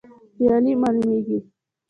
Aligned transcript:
خیالي 0.35 0.73
معلومیږي. 0.81 1.39